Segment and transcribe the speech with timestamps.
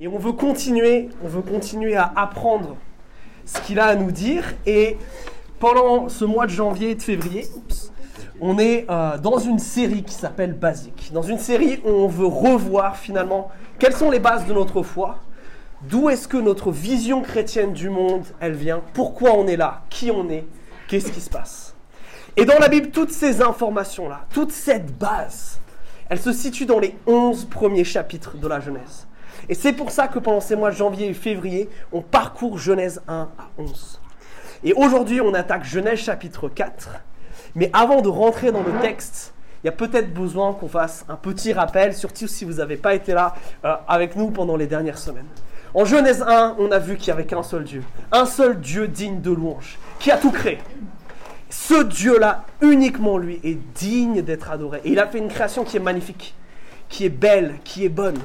[0.00, 2.76] Et on veut continuer, on veut continuer à apprendre
[3.44, 4.44] ce qu'il a à nous dire.
[4.64, 4.96] Et
[5.58, 7.48] pendant ce mois de janvier et de février,
[8.40, 11.10] on est euh, dans une série qui s'appelle Basique.
[11.12, 13.50] Dans une série où on veut revoir finalement
[13.80, 15.18] quelles sont les bases de notre foi,
[15.82, 20.12] d'où est-ce que notre vision chrétienne du monde, elle vient, pourquoi on est là, qui
[20.12, 20.46] on est,
[20.86, 21.74] qu'est-ce qui se passe.
[22.36, 25.58] Et dans la Bible, toutes ces informations-là, toute cette base,
[26.08, 29.07] elle se situe dans les 11 premiers chapitres de la Genèse.
[29.48, 33.00] Et c'est pour ça que pendant ces mois de janvier et février, on parcourt Genèse
[33.08, 34.00] 1 à 11.
[34.64, 36.90] Et aujourd'hui, on attaque Genèse chapitre 4.
[37.54, 41.16] Mais avant de rentrer dans le texte, il y a peut-être besoin qu'on fasse un
[41.16, 43.34] petit rappel, surtout si vous n'avez pas été là
[43.64, 45.26] euh, avec nous pendant les dernières semaines.
[45.74, 48.88] En Genèse 1, on a vu qu'il n'y avait qu'un seul Dieu, un seul Dieu
[48.88, 50.58] digne de louange, qui a tout créé.
[51.50, 54.80] Ce Dieu-là, uniquement lui, est digne d'être adoré.
[54.84, 56.34] Et il a fait une création qui est magnifique,
[56.88, 58.18] qui est belle, qui est bonne.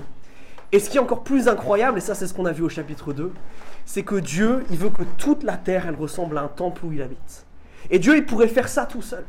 [0.74, 2.70] Et ce qui est encore plus incroyable, et ça c'est ce qu'on a vu au
[2.70, 3.32] chapitre 2,
[3.86, 6.92] c'est que Dieu, il veut que toute la terre, elle ressemble à un temple où
[6.92, 7.46] il habite.
[7.92, 9.24] Et Dieu, il pourrait faire ça tout seul.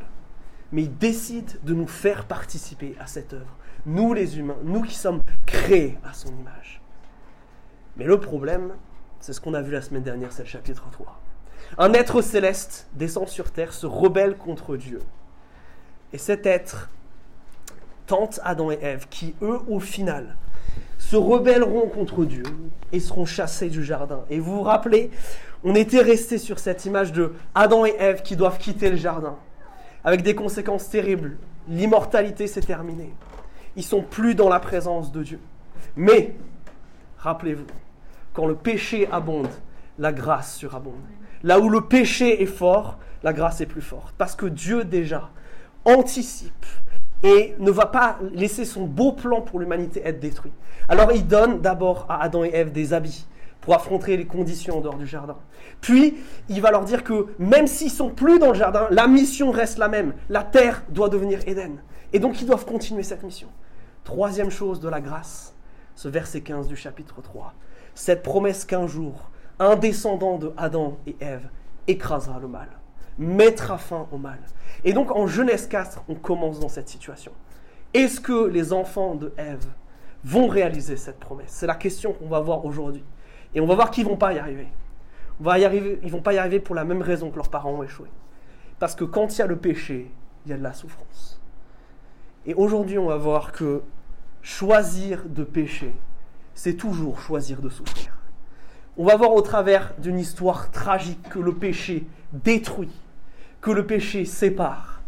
[0.71, 3.55] Mais il décide de nous faire participer à cette œuvre.
[3.85, 6.81] Nous les humains, nous qui sommes créés à son image.
[7.97, 8.73] Mais le problème,
[9.19, 11.21] c'est ce qu'on a vu la semaine dernière, c'est le chapitre 3.
[11.77, 14.99] Un être céleste descend sur terre, se rebelle contre Dieu.
[16.11, 16.89] Et cet être
[18.07, 20.35] tente Adam et Ève, qui eux, au final,
[20.97, 22.43] se rebelleront contre Dieu
[22.91, 24.23] et seront chassés du jardin.
[24.29, 25.11] Et vous vous rappelez,
[25.63, 29.35] on était resté sur cette image de Adam et Ève qui doivent quitter le jardin,
[30.03, 31.37] avec des conséquences terribles.
[31.67, 33.13] L'immortalité s'est terminée.
[33.75, 35.39] Ils sont plus dans la présence de Dieu.
[35.95, 36.35] Mais,
[37.17, 37.65] rappelez-vous,
[38.33, 39.49] quand le péché abonde,
[39.97, 40.93] la grâce surabonde.
[41.43, 44.13] Là où le péché est fort, la grâce est plus forte.
[44.17, 45.29] Parce que Dieu déjà
[45.85, 46.65] anticipe
[47.23, 50.51] et ne va pas laisser son beau plan pour l'humanité être détruit.
[50.87, 53.25] Alors il donne d'abord à Adam et Ève des habits
[53.61, 55.37] pour affronter les conditions en dehors du jardin.
[55.81, 56.17] Puis
[56.49, 59.79] il va leur dire que même s'ils sont plus dans le jardin, la mission reste
[59.79, 60.13] la même.
[60.29, 61.77] La terre doit devenir Éden.
[62.13, 63.47] Et donc ils doivent continuer cette mission.
[64.03, 65.55] Troisième chose de la grâce,
[65.95, 67.53] ce verset 15 du chapitre 3.
[67.95, 71.49] Cette promesse qu'un jour, un descendant de Adam et Ève
[71.87, 72.67] écrasera le mal,
[73.17, 74.39] mettra fin au mal.
[74.83, 77.31] Et donc en Genèse 4, on commence dans cette situation.
[77.93, 79.65] Est-ce que les enfants de Ève
[80.23, 81.49] vont réaliser cette promesse?
[81.51, 83.03] C'est la question qu'on va voir aujourd'hui.
[83.53, 84.67] Et on va voir qu'ils vont pas y arriver.
[85.39, 85.99] On va y arriver.
[86.03, 88.09] Ils vont pas y arriver pour la même raison que leurs parents ont échoué.
[88.79, 90.11] Parce que quand il y a le péché,
[90.45, 91.41] il y a de la souffrance.
[92.45, 93.81] Et aujourd'hui, on va voir que
[94.41, 95.93] choisir de pécher,
[96.53, 98.17] c'est toujours choisir de souffrir.
[98.97, 102.91] On va voir au travers d'une histoire tragique que le péché détruit,
[103.65, 105.01] que le péché sépare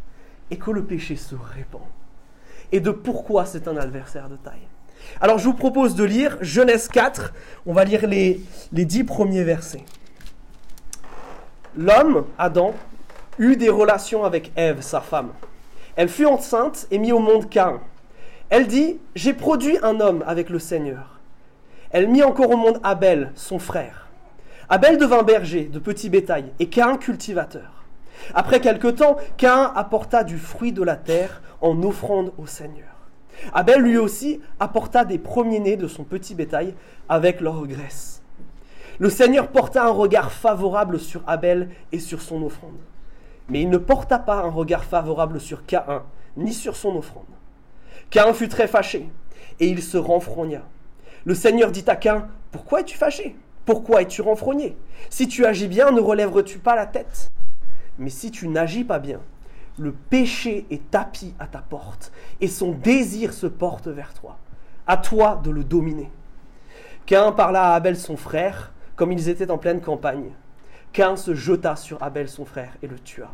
[0.50, 1.84] et que le péché se répand.
[2.72, 4.68] Et de pourquoi c'est un adversaire de taille.
[5.22, 7.36] Alors je vous propose de lire Genèse 4,
[7.68, 8.42] on va lire les,
[8.72, 9.86] dix premiers versets.
[11.78, 12.74] L'homme, Adam,
[13.38, 15.34] eut des relations avec Ève, sa femme.
[15.96, 17.80] Elle fut enceinte et mit au monde Cain.
[18.50, 21.20] Elle dit, j'ai produit un homme avec le Seigneur.
[21.92, 24.08] Elle mit encore au monde Abel, son frère.
[24.68, 27.77] Abel devint berger de petit bétail et Cain cultivateur.
[28.34, 32.88] Après quelque temps, Cain apporta du fruit de la terre en offrande au Seigneur.
[33.54, 36.74] Abel lui aussi apporta des premiers-nés de son petit bétail
[37.08, 38.22] avec leur graisse.
[39.00, 42.80] Le Seigneur porta un regard favorable sur Abel et sur son offrande.
[43.50, 46.02] Mais il ne porta pas un regard favorable sur Caïn,
[46.36, 47.26] ni sur son offrande.
[48.10, 49.10] Caïn fut très fâché,
[49.60, 50.64] et il se renfrogna.
[51.26, 53.36] Le Seigneur dit à Caïn, Pourquoi es-tu fâché?
[53.66, 54.78] Pourquoi es-tu renfrogné?
[55.10, 57.28] Si tu agis bien, ne relèveras-tu pas la tête?
[58.00, 59.20] Mais si tu n'agis pas bien,
[59.78, 64.38] le péché est tapis à ta porte, et son désir se porte vers toi.
[64.88, 66.12] À toi de le dominer.
[67.06, 70.32] Cain parla à Abel son frère, comme ils étaient en pleine campagne.
[70.94, 73.32] Cain se jeta sur Abel son frère et le tua.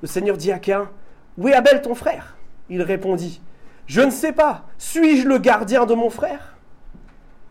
[0.00, 0.88] Le Seigneur dit à Cain,
[1.36, 2.36] Où est Abel ton frère?
[2.68, 3.42] Il répondit,
[3.86, 6.56] Je ne sais pas, suis-je le gardien de mon frère?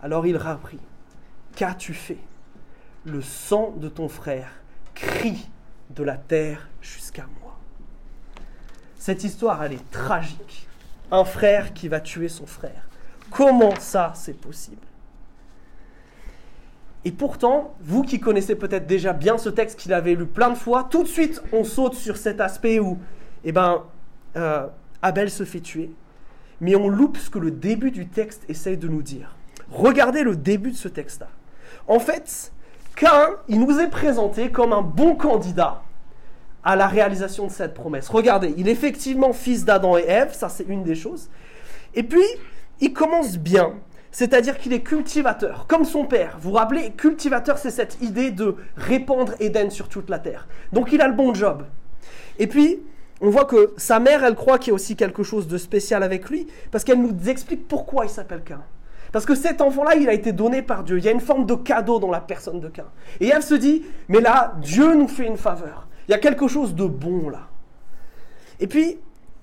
[0.01, 0.79] Alors il reprit,
[1.55, 2.17] Qu'as-tu fait?
[3.05, 4.49] Le sang de ton frère
[4.95, 5.49] crie
[5.89, 7.57] de la terre jusqu'à moi.
[8.97, 10.67] Cette histoire, elle est tragique.
[11.11, 12.87] Un frère qui va tuer son frère.
[13.29, 14.85] Comment ça, c'est possible?
[17.05, 20.55] Et pourtant, vous qui connaissez peut-être déjà bien ce texte qu'il avait lu plein de
[20.55, 22.97] fois, tout de suite, on saute sur cet aspect où,
[23.43, 23.83] eh ben,
[24.37, 24.67] euh,
[25.01, 25.91] Abel se fait tuer.
[26.61, 29.35] Mais on loupe ce que le début du texte essaye de nous dire.
[29.69, 31.27] Regardez le début de ce texte-là.
[31.87, 32.53] En fait,
[32.95, 35.81] Cain, il nous est présenté comme un bon candidat
[36.63, 38.07] à la réalisation de cette promesse.
[38.09, 41.29] Regardez, il est effectivement fils d'Adam et Ève, ça c'est une des choses.
[41.95, 42.25] Et puis,
[42.79, 43.73] il commence bien.
[44.11, 46.37] C'est-à-dire qu'il est cultivateur, comme son père.
[46.39, 50.47] Vous vous rappelez, cultivateur, c'est cette idée de répandre Éden sur toute la terre.
[50.71, 51.65] Donc il a le bon job.
[52.37, 52.79] Et puis,
[53.21, 56.03] on voit que sa mère, elle croit qu'il y a aussi quelque chose de spécial
[56.03, 58.61] avec lui, parce qu'elle nous explique pourquoi il s'appelle Cain.
[59.13, 60.97] Parce que cet enfant-là, il a été donné par Dieu.
[60.97, 62.87] Il y a une forme de cadeau dans la personne de Cain.
[63.19, 65.87] Et elle se dit, mais là, Dieu nous fait une faveur.
[66.07, 67.41] Il y a quelque chose de bon là.
[68.59, 68.97] Et puis,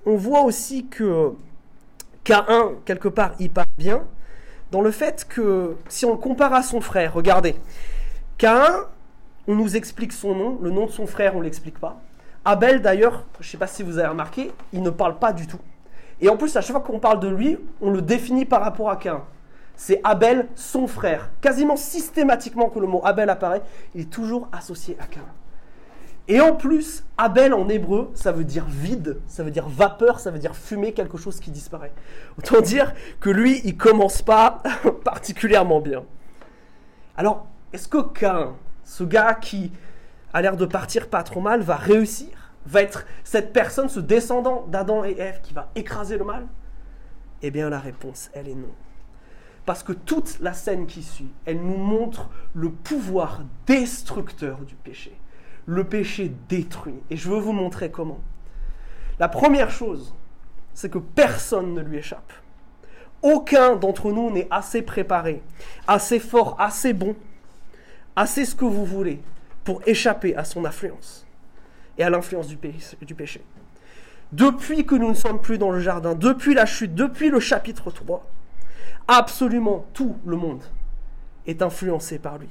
[0.04, 1.30] on voit aussi que
[2.24, 4.02] Cain, quelque part, il part bien,
[4.72, 7.54] dans le fait que si on le compare à son frère, regardez,
[8.38, 8.66] Cain,
[9.46, 12.00] on nous explique son nom, le nom de son frère, on ne l'explique pas.
[12.44, 15.46] Abel, d'ailleurs, je ne sais pas si vous avez remarqué, il ne parle pas du
[15.46, 15.60] tout.
[16.20, 18.90] Et en plus, à chaque fois qu'on parle de lui, on le définit par rapport
[18.90, 19.22] à Cain.
[19.76, 21.30] C'est Abel, son frère.
[21.40, 23.62] Quasiment systématiquement que le mot Abel apparaît,
[23.94, 25.24] il est toujours associé à Cain.
[26.28, 30.30] Et en plus, Abel en hébreu, ça veut dire vide, ça veut dire vapeur, ça
[30.30, 31.92] veut dire fumée, quelque chose qui disparaît.
[32.38, 34.62] Autant dire que lui, il commence pas
[35.04, 36.04] particulièrement bien.
[37.16, 39.72] Alors, est-ce que Cain, ce gars qui
[40.32, 42.28] a l'air de partir pas trop mal, va réussir
[42.66, 46.46] Va être cette personne, ce descendant d'Adam et Ève qui va écraser le mal?
[47.42, 48.68] Eh bien, la réponse, elle est non.
[49.66, 55.16] Parce que toute la scène qui suit, elle nous montre le pouvoir destructeur du péché
[55.70, 57.00] le péché détruit.
[57.10, 58.20] Et je veux vous montrer comment.
[59.18, 60.14] La première chose,
[60.74, 62.32] c'est que personne ne lui échappe.
[63.22, 65.42] Aucun d'entre nous n'est assez préparé,
[65.86, 67.14] assez fort, assez bon,
[68.16, 69.20] assez ce que vous voulez
[69.62, 71.26] pour échapper à son influence
[71.98, 73.44] et à l'influence du, péché.
[74.32, 77.90] Depuis que nous ne sommes plus dans le jardin, depuis la chute, depuis le chapitre
[77.90, 78.26] 3,
[79.10, 80.62] absolument tout le monde
[81.46, 82.48] est influencé par lui.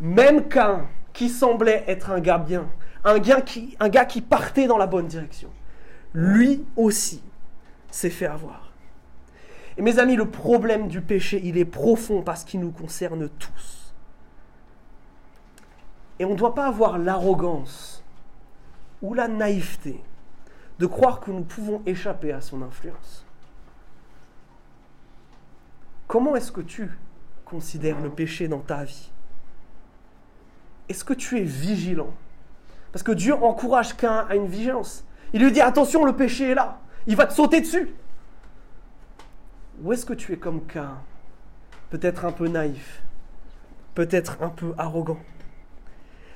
[0.00, 2.68] Même qu'un qui semblait être un gars bien,
[3.04, 5.50] un gars qui, un gars qui partait dans la bonne direction,
[6.14, 7.22] lui aussi
[7.90, 8.70] s'est fait avoir.
[9.76, 13.94] Et mes amis, le problème du péché, il est profond parce qu'il nous concerne tous.
[16.18, 18.04] Et on ne doit pas avoir l'arrogance
[19.02, 20.00] ou la naïveté
[20.78, 23.25] de croire que nous pouvons échapper à son influence.
[26.06, 26.90] Comment est-ce que tu
[27.44, 29.10] considères le péché dans ta vie?
[30.88, 32.14] Est-ce que tu es vigilant?
[32.92, 35.04] Parce que Dieu encourage qu'un à une vigilance.
[35.32, 36.78] Il lui dit attention, le péché est là.
[37.06, 37.90] Il va te sauter dessus.
[39.82, 40.98] Ou est-ce que tu es comme Cain
[41.90, 43.02] Peut-être un peu naïf,
[43.94, 45.18] peut-être un peu arrogant.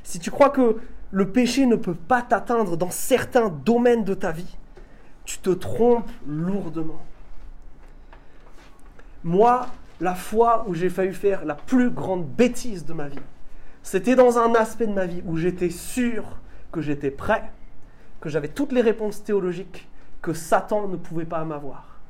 [0.02, 0.80] Si tu crois que
[1.10, 4.56] le péché ne peut pas t'atteindre dans certains domaines de ta vie,
[5.24, 7.00] tu te trompes lourdement.
[9.24, 9.66] Moi,
[10.00, 13.18] la fois où j'ai failli faire la plus grande bêtise de ma vie,
[13.82, 16.24] c'était dans un aspect de ma vie où j'étais sûr
[16.72, 17.50] que j'étais prêt,
[18.20, 19.88] que j'avais toutes les réponses théologiques
[20.22, 22.00] que Satan ne pouvait pas m'avoir.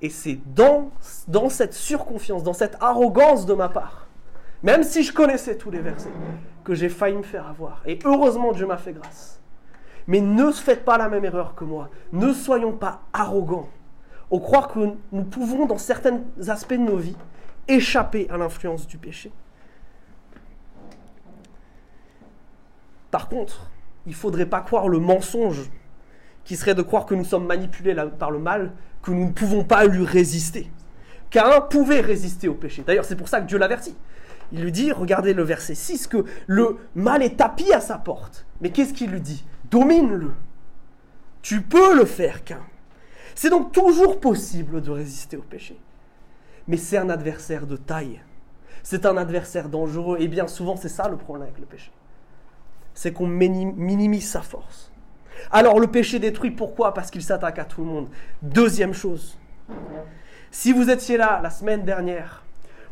[0.00, 0.90] Et c'est dans,
[1.28, 4.08] dans cette surconfiance, dans cette arrogance de ma part,
[4.62, 6.10] même si je connaissais tous les versets,
[6.64, 7.82] que j'ai failli me faire avoir.
[7.86, 9.40] Et heureusement, Dieu m'a fait grâce.
[10.08, 11.88] Mais ne faites pas la même erreur que moi.
[12.12, 13.68] Ne soyons pas arrogants
[14.32, 14.80] au croire que
[15.12, 17.16] nous pouvons, dans certains aspects de nos vies,
[17.68, 19.30] échapper à l'influence du péché.
[23.10, 23.70] Par contre,
[24.06, 25.70] il ne faudrait pas croire le mensonge
[26.44, 29.64] qui serait de croire que nous sommes manipulés par le mal, que nous ne pouvons
[29.64, 30.72] pas lui résister.
[31.28, 32.82] Cain pouvait résister au péché.
[32.86, 33.96] D'ailleurs, c'est pour ça que Dieu l'avertit.
[34.50, 38.46] Il lui dit, regardez le verset 6, que le mal est tapis à sa porte.
[38.62, 39.44] Mais qu'est-ce qu'il lui dit?
[39.70, 40.32] Domine-le.
[41.42, 42.60] Tu peux le faire, Cain.
[43.34, 45.78] C'est donc toujours possible de résister au péché.
[46.68, 48.20] Mais c'est un adversaire de taille.
[48.82, 50.18] C'est un adversaire dangereux.
[50.20, 51.90] Et bien souvent, c'est ça le problème avec le péché
[52.94, 54.90] c'est qu'on minimise sa force.
[55.50, 56.94] Alors le péché détruit, pourquoi?
[56.94, 58.08] Parce qu'il s'attaque à tout le monde.
[58.42, 59.38] Deuxième chose,
[60.50, 62.44] si vous étiez là la semaine dernière,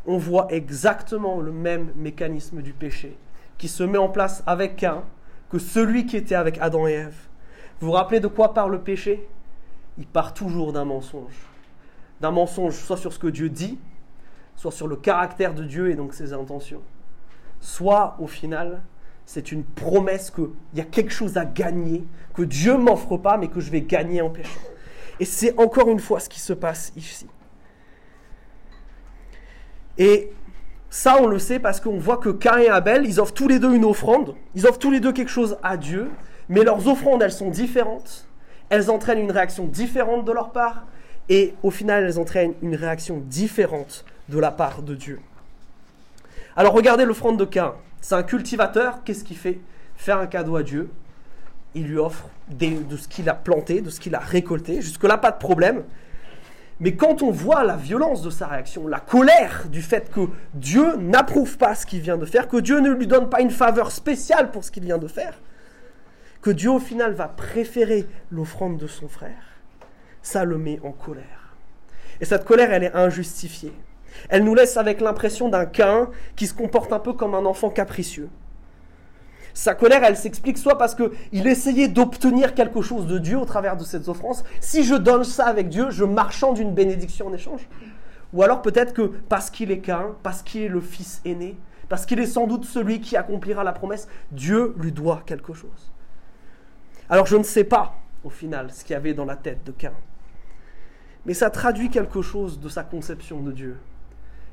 [0.06, 3.16] on voit exactement le même mécanisme du péché
[3.58, 5.04] qui se met en place avec Cain
[5.50, 7.16] que celui qui était avec Adam et Ève.
[7.80, 9.28] Vous vous rappelez de quoi parle le péché?
[10.00, 11.46] Il part toujours d'un mensonge.
[12.22, 13.78] D'un mensonge soit sur ce que Dieu dit,
[14.56, 16.80] soit sur le caractère de Dieu et donc ses intentions,
[17.60, 18.82] soit au final
[19.26, 22.04] c'est une promesse qu'il y a quelque chose à gagner,
[22.34, 24.58] que Dieu m'offre pas, mais que je vais gagner en péchant.
[25.20, 27.28] Et c'est encore une fois ce qui se passe ici.
[29.98, 30.32] Et
[30.88, 33.58] ça, on le sait parce qu'on voit que Cain et Abel, ils offrent tous les
[33.58, 36.10] deux une offrande, ils offrent tous les deux quelque chose à Dieu,
[36.48, 38.26] mais leurs offrandes, elles sont différentes,
[38.70, 40.86] elles entraînent une réaction différente de leur part,
[41.28, 45.20] et au final, elles entraînent une réaction différente de la part de Dieu.
[46.56, 47.74] Alors regardez l'offrande de Cain.
[48.00, 49.58] C'est un cultivateur, qu'est-ce qu'il fait?
[49.96, 50.90] Faire un cadeau à Dieu.
[51.74, 54.80] Il lui offre de ce qu'il a planté, de ce qu'il a récolté.
[54.80, 55.84] Jusque-là, pas de problème.
[56.80, 60.20] Mais quand on voit la violence de sa réaction, la colère du fait que
[60.54, 63.50] Dieu n'approuve pas ce qu'il vient de faire, que Dieu ne lui donne pas une
[63.50, 65.38] faveur spéciale pour ce qu'il vient de faire,
[66.42, 69.60] que Dieu au final va préférer l'offrande de son frère,
[70.22, 71.54] ça le met en colère.
[72.20, 73.72] Et cette colère, elle est injustifiée.
[74.28, 77.70] Elle nous laisse avec l'impression d'un Cain qui se comporte un peu comme un enfant
[77.70, 78.28] capricieux.
[79.54, 83.76] Sa colère, elle s'explique soit parce qu'il essayait d'obtenir quelque chose de Dieu au travers
[83.76, 84.44] de cette offranses.
[84.60, 87.68] Si je donne ça avec Dieu, je marchande une bénédiction en échange.
[88.32, 91.56] Ou alors peut-être que parce qu'il est Cain, parce qu'il est le fils aîné,
[91.88, 95.92] parce qu'il est sans doute celui qui accomplira la promesse, Dieu lui doit quelque chose.
[97.10, 99.72] Alors je ne sais pas, au final, ce qu'il y avait dans la tête de
[99.72, 99.92] Cain.
[101.26, 103.76] Mais ça traduit quelque chose de sa conception de Dieu,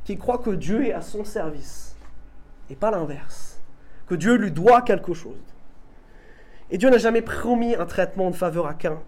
[0.04, 1.96] qui croit que Dieu est à son service,
[2.70, 3.62] et pas l'inverse
[4.08, 5.38] que Dieu lui doit quelque chose.
[6.72, 9.00] Et Dieu n'a jamais promis un traitement de faveur à Cain.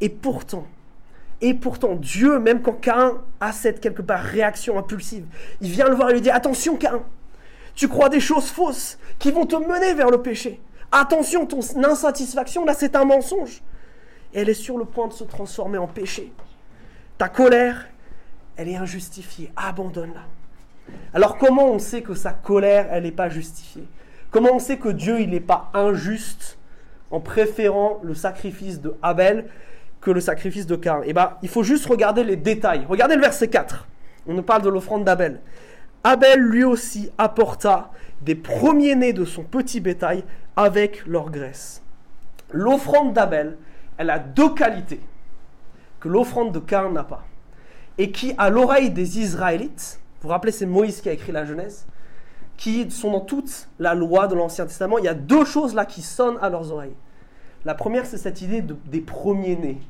[0.00, 0.66] Et pourtant,
[1.40, 5.26] et pourtant, Dieu, même quand Cain a cette quelque part réaction impulsive,
[5.60, 7.02] il vient le voir et lui dit Attention, Cain,
[7.74, 10.60] tu crois des choses fausses qui vont te mener vers le péché.
[10.92, 13.62] Attention, ton insatisfaction, là, c'est un mensonge.
[14.34, 16.32] Elle est sur le point de se transformer en péché.
[17.16, 17.88] Ta colère,
[18.56, 19.50] elle est injustifiée.
[19.56, 20.20] Abandonne-la.
[21.14, 23.86] Alors, comment on sait que sa colère, elle n'est pas justifiée?
[24.30, 26.58] Comment on sait que Dieu, il n'est pas injuste
[27.10, 29.46] en préférant le sacrifice de Abel
[30.00, 32.84] que le sacrifice de Cain Eh bien, il faut juste regarder les détails.
[32.88, 33.86] Regardez le verset 4.
[34.26, 35.40] On nous parle de l'offrande d'Abel.
[36.04, 37.90] Abel lui aussi apporta
[38.22, 40.24] des premiers-nés de son petit bétail
[40.56, 41.82] avec leur graisse.
[42.50, 43.56] L'offrande d'Abel,
[43.96, 45.00] elle a deux qualités
[46.00, 47.24] que l'offrande de Cain n'a pas.
[47.98, 51.44] Et qui, à l'oreille des Israélites, vous vous rappelez, c'est Moïse qui a écrit la
[51.44, 51.86] Genèse,
[52.56, 55.84] qui sont dans toute la loi de l'Ancien Testament, il y a deux choses là
[55.84, 56.94] qui sonnent à leurs oreilles.
[57.64, 59.80] La première, c'est cette idée des premiers-nés.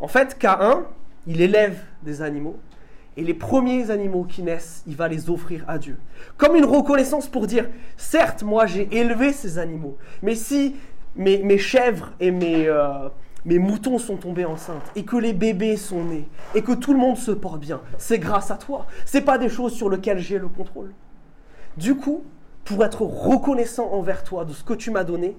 [0.00, 0.84] En fait, Caïn,
[1.26, 2.56] il élève des animaux,
[3.16, 5.98] et les premiers animaux qui naissent, il va les offrir à Dieu.
[6.36, 10.76] Comme une reconnaissance pour dire, certes, moi j'ai élevé ces animaux, mais si
[11.16, 13.08] mes, chèvres et mes, euh,
[13.46, 16.98] mes moutons sont tombés enceintes, et que les bébés sont nés, et que tout le
[16.98, 18.86] monde se porte bien, c'est grâce à toi.
[19.06, 20.92] Ce pas des choses sur lesquelles j'ai le contrôle.
[21.76, 22.24] Du coup,
[22.64, 25.36] pour être reconnaissant envers toi de ce que tu m'as donné,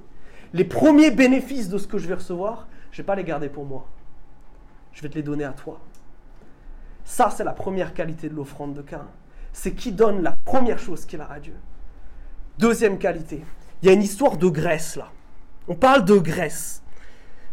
[0.54, 3.50] les premiers bénéfices de ce que je vais recevoir, je ne vais pas les garder
[3.50, 3.86] pour moi.
[4.94, 5.80] Je vais te les donner à toi.
[7.08, 9.08] Ça, c'est la première qualité de l'offrande de Cain.
[9.54, 11.56] C'est qui donne la première chose qu'il a à Dieu.
[12.60, 13.46] Deuxième qualité,
[13.82, 15.08] il y a une histoire de graisse là.
[15.70, 16.84] On parle de graisse.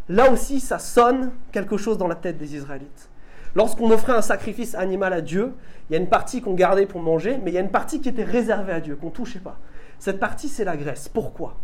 [0.09, 3.09] Là aussi, ça sonne quelque chose dans la tête des Israélites.
[3.55, 5.55] Lorsqu'on offrait un sacrifice animal à Dieu,
[5.89, 8.01] il y a une partie qu'on gardait pour manger, mais il y a une partie
[8.01, 9.61] qui était réservée à Dieu, qu'on ne touchait pas.
[10.01, 11.09] Cette partie, c'est la graisse.
[11.09, 11.57] Pourquoi?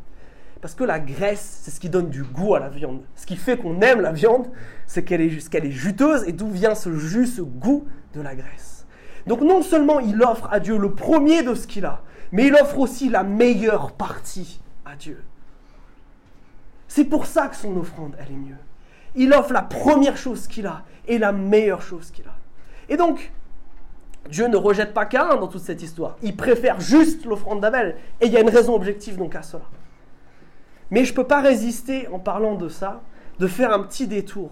[0.60, 3.02] Parce que la graisse, c'est ce qui donne du goût à la viande.
[3.16, 4.48] Ce qui fait qu'on aime la viande,
[4.86, 8.86] c'est qu'elle est, est juteuse, et d'où vient ce jus, ce goût de la graisse.
[9.26, 12.02] Donc non seulement il offre à Dieu le premier de ce qu'il a,
[12.32, 15.22] mais il offre aussi la meilleure partie à Dieu.
[16.88, 18.56] C'est pour ça que son offrande, elle est mieux.
[19.14, 22.34] Il offre la première chose qu'il a et la meilleure chose qu'il a.
[22.88, 23.32] Et donc,
[24.28, 26.16] Dieu ne rejette pas Cain dans toute cette histoire.
[26.22, 27.96] Il préfère juste l'offrande d'Abel.
[28.20, 29.62] Et il y a une raison objective donc à cela.
[30.90, 33.00] Mais je ne peux pas résister, en parlant de ça,
[33.38, 34.50] de faire un petit détour,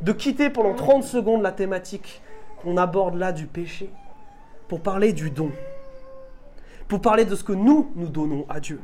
[0.00, 2.22] de quitter pendant 30 secondes la thématique
[2.62, 3.90] qu'on aborde là du péché,
[4.68, 5.50] pour parler du don,
[6.88, 8.80] pour parler de ce que nous, nous donnons à Dieu.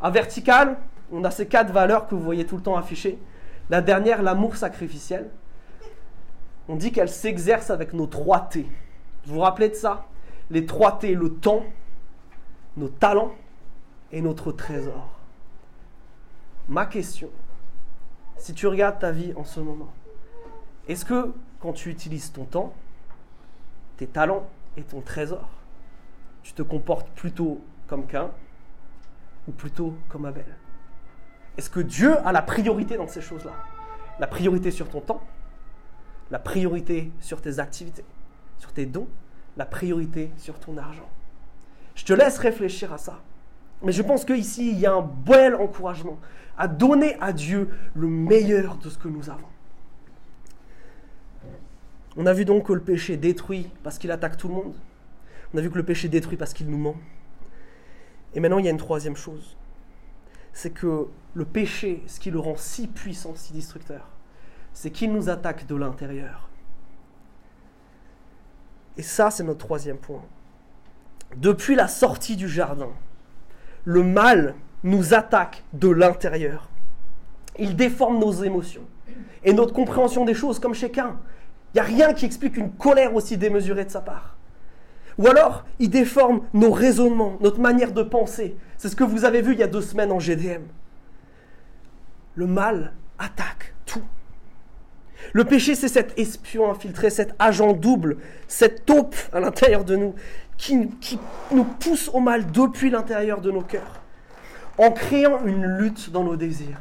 [0.00, 0.76] À vertical,
[1.10, 3.18] on a ces quatre valeurs que vous voyez tout le temps affichées.
[3.70, 5.30] La dernière, l'amour sacrificiel.
[6.68, 8.66] On dit qu'elle s'exerce avec nos trois T.
[9.24, 10.06] Vous vous rappelez de ça?
[10.50, 11.64] Les trois T, le temps,
[12.76, 13.32] nos talents
[14.12, 15.15] et notre trésor.
[16.68, 17.30] Ma question,
[18.36, 19.92] si tu regardes ta vie en ce moment,
[20.88, 22.74] est-ce que quand tu utilises ton temps,
[23.96, 25.48] tes talents et ton trésor,
[26.42, 28.30] tu te comportes plutôt comme qu'un
[29.48, 30.56] ou plutôt comme Abel
[31.56, 33.52] est-ce que Dieu a la priorité dans ces choses-là?
[34.18, 35.22] La priorité sur ton temps,
[36.30, 38.04] la priorité sur tes activités,
[38.58, 39.08] sur tes dons,
[39.56, 41.08] la priorité sur ton argent?
[41.94, 43.20] Je te laisse réfléchir à ça.
[43.82, 46.18] Mais je pense qu'ici, il y a un bel encouragement
[46.56, 49.48] à donner à Dieu le meilleur de ce que nous avons.
[52.16, 54.74] On a vu donc que le péché détruit parce qu'il attaque tout le monde.
[55.52, 56.96] On a vu que le péché détruit parce qu'il nous ment.
[58.34, 59.56] Et maintenant, il y a une troisième chose
[60.56, 64.08] c'est que le péché, ce qui le rend si puissant, si destructeur,
[64.72, 66.48] c'est qu'il nous attaque de l'intérieur.
[68.96, 70.24] Et ça, c'est notre troisième point.
[71.36, 72.88] Depuis la sortie du jardin,
[73.84, 74.54] le mal
[74.86, 76.70] nous attaque de l'intérieur.
[77.58, 78.86] Il déforme nos émotions
[79.44, 81.16] et notre compréhension des choses, comme chez Cain.
[81.74, 84.36] Il n'y a rien qui explique une colère aussi démesurée de sa part.
[85.18, 88.56] Ou alors, il déforme nos raisonnements, notre manière de penser.
[88.76, 90.62] C'est ce que vous avez vu il y a deux semaines en GDM.
[92.34, 94.02] Le mal attaque tout.
[95.32, 100.14] Le péché, c'est cet espion infiltré, cet agent double, cette taupe à l'intérieur de nous
[100.56, 101.18] qui, qui,
[101.50, 104.00] nous pousse au mal depuis l'intérieur de nos cœurs,
[104.78, 106.80] en créant une lutte dans nos désirs.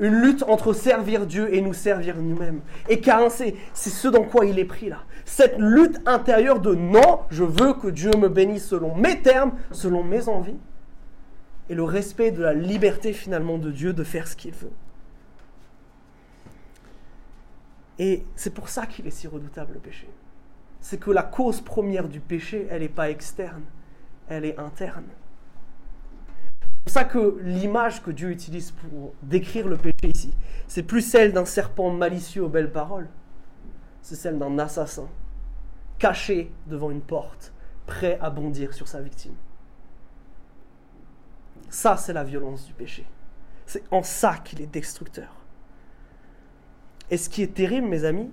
[0.00, 2.60] Une lutte entre servir Dieu et nous servir nous-mêmes.
[2.88, 5.02] Et Cain, c'est ce dans quoi il est pris là.
[5.24, 10.04] Cette lutte intérieure de non, je veux que Dieu me bénisse selon mes termes, selon
[10.04, 10.58] mes envies.
[11.68, 14.72] Et le respect de la liberté finalement de Dieu de faire ce qu'il veut.
[17.98, 20.08] Et c'est pour ça qu'il est si redoutable le péché.
[20.80, 23.64] C'est que la cause première du péché, elle n'est pas externe,
[24.28, 25.04] elle est interne.
[26.88, 30.32] C'est pour ça que l'image que Dieu utilise pour décrire le péché ici,
[30.66, 33.10] c'est plus celle d'un serpent malicieux aux belles paroles,
[34.00, 35.06] c'est celle d'un assassin,
[35.98, 37.52] caché devant une porte,
[37.86, 39.34] prêt à bondir sur sa victime.
[41.68, 43.04] Ça, c'est la violence du péché.
[43.66, 45.34] C'est en ça qu'il est destructeur.
[47.10, 48.30] Et ce qui est terrible, mes amis,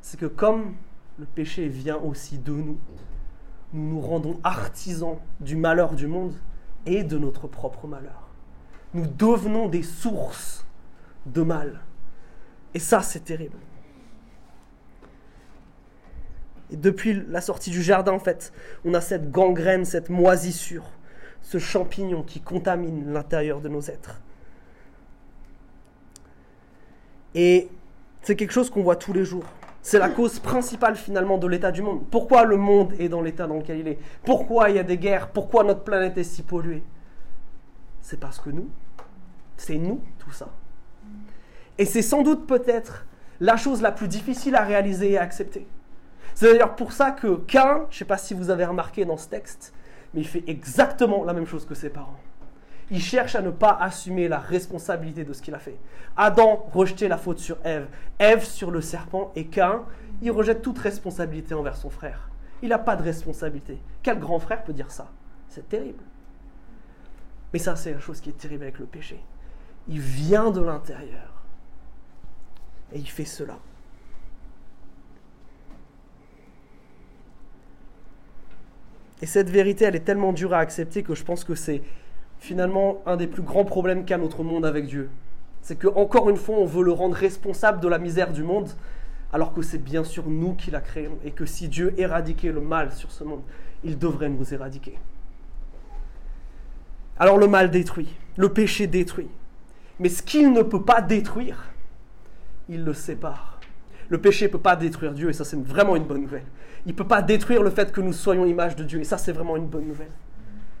[0.00, 0.76] c'est que comme
[1.18, 2.78] le péché vient aussi de nous,
[3.74, 6.32] nous nous rendons artisans du malheur du monde
[6.86, 8.28] et de notre propre malheur.
[8.94, 10.66] Nous devenons des sources
[11.26, 11.80] de mal.
[12.74, 13.58] Et ça, c'est terrible.
[16.70, 18.52] Et depuis la sortie du jardin, en fait,
[18.84, 20.84] on a cette gangrène, cette moisissure,
[21.42, 24.20] ce champignon qui contamine l'intérieur de nos êtres.
[27.34, 27.68] Et
[28.22, 29.46] c'est quelque chose qu'on voit tous les jours.
[29.82, 32.04] C'est la cause principale finalement de l'état du monde.
[32.10, 33.98] Pourquoi le monde est dans l'état dans lequel il est?
[34.24, 35.28] Pourquoi il y a des guerres?
[35.28, 36.82] Pourquoi notre planète est si polluée?
[38.00, 38.68] C'est parce que nous,
[39.56, 40.48] c'est nous tout ça.
[41.78, 43.06] Et c'est sans doute peut-être
[43.40, 45.66] la chose la plus difficile à réaliser et à accepter.
[46.34, 49.16] C'est d'ailleurs pour ça que Cain, je ne sais pas si vous avez remarqué dans
[49.16, 49.72] ce texte,
[50.12, 52.18] mais il fait exactement la même chose que ses parents
[52.90, 55.78] il cherche à ne pas assumer la responsabilité de ce qu'il a fait.
[56.16, 57.86] Adam rejetait la faute sur Ève,
[58.18, 59.84] Ève sur le serpent, et Cain,
[60.22, 62.30] il rejette toute responsabilité envers son frère.
[62.62, 63.78] Il n'a pas de responsabilité.
[64.02, 65.10] Quel grand frère peut dire ça?
[65.48, 66.02] C'est terrible.
[67.52, 69.20] Mais ça, c'est la chose qui est terrible avec le péché.
[69.86, 71.44] Il vient de l'intérieur.
[72.92, 73.58] Et il fait cela.
[79.20, 81.82] Et cette vérité, elle est tellement dure à accepter que je pense que c'est
[82.38, 85.10] finalement un des plus grands problèmes qu'a notre monde avec Dieu.
[85.62, 88.70] C'est que encore une fois, on veut le rendre responsable de la misère du monde,
[89.32, 92.60] alors que c'est bien sûr nous qui la créons, et que si Dieu éradiquait le
[92.60, 93.42] mal sur ce monde,
[93.84, 94.98] il devrait nous éradiquer.
[97.18, 99.28] Alors le mal détruit, le péché détruit.
[99.98, 101.64] Mais ce qu'il ne peut pas détruire,
[102.68, 103.58] il le sépare.
[104.08, 106.46] Le péché ne peut pas détruire Dieu, et ça c'est vraiment une bonne nouvelle.
[106.86, 109.18] Il ne peut pas détruire le fait que nous soyons image de Dieu, et ça
[109.18, 110.12] c'est vraiment une bonne nouvelle.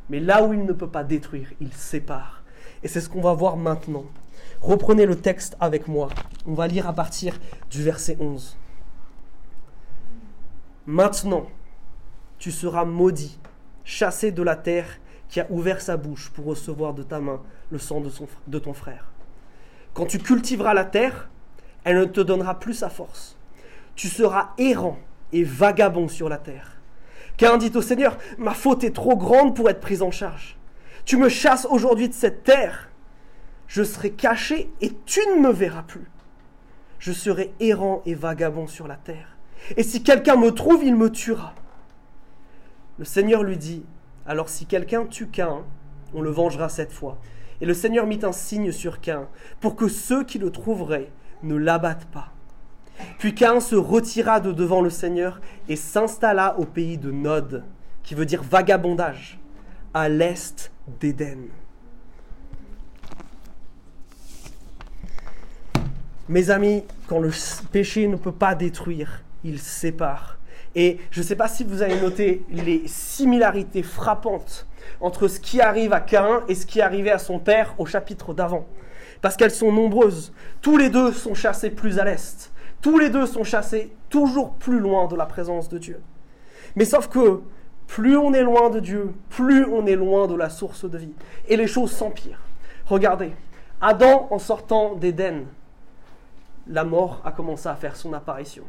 [0.08, 2.42] Mais là où il ne peut pas détruire, il sépare.
[2.82, 4.04] Et c'est ce qu'on va voir maintenant.
[4.60, 6.08] Reprenez le texte avec moi.
[6.46, 7.38] On va lire à partir
[7.70, 8.56] du verset 11.
[10.86, 11.46] Maintenant,
[12.38, 13.38] tu seras maudit,
[13.84, 17.78] chassé de la terre qui a ouvert sa bouche pour recevoir de ta main le
[17.78, 18.10] sang de,
[18.46, 19.10] de ton frère.
[19.92, 21.28] Quand tu cultiveras la terre,
[21.84, 23.36] elle ne te donnera plus sa force.
[23.94, 24.98] Tu seras errant
[25.32, 26.77] et vagabond sur la terre.
[27.38, 30.58] Cain dit au Seigneur, ma faute est trop grande pour être prise en charge.
[31.04, 32.90] Tu me chasses aujourd'hui de cette terre.
[33.68, 36.10] Je serai caché et tu ne me verras plus.
[36.98, 39.36] Je serai errant et vagabond sur la terre.
[39.76, 41.54] Et si quelqu'un me trouve, il me tuera.
[42.98, 43.86] Le Seigneur lui dit,
[44.26, 45.62] alors si quelqu'un tue Cain,
[46.14, 47.18] on le vengera cette fois.
[47.60, 49.28] Et le Seigneur mit un signe sur Cain,
[49.60, 51.12] pour que ceux qui le trouveraient
[51.44, 52.32] ne l'abattent pas.
[53.18, 57.64] Puis Cain se retira de devant le Seigneur et s'installa au pays de Nod,
[58.02, 59.38] qui veut dire vagabondage,
[59.94, 61.48] à l'est d'Éden.
[66.28, 67.30] Mes amis, quand le
[67.72, 70.38] péché ne peut pas détruire, il sépare.
[70.74, 74.66] Et je ne sais pas si vous avez noté les similarités frappantes
[75.00, 78.34] entre ce qui arrive à Cain et ce qui arrivait à son père au chapitre
[78.34, 78.66] d'avant.
[79.22, 80.32] Parce qu'elles sont nombreuses.
[80.60, 82.52] Tous les deux sont chassés plus à l'est.
[82.80, 86.00] Tous les deux sont chassés toujours plus loin de la présence de Dieu.
[86.76, 87.40] Mais sauf que
[87.86, 91.14] plus on est loin de Dieu, plus on est loin de la source de vie.
[91.48, 92.40] Et les choses s'empirent.
[92.86, 93.32] Regardez,
[93.80, 95.46] Adam en sortant d'Éden,
[96.68, 98.64] la mort a commencé à faire son apparition.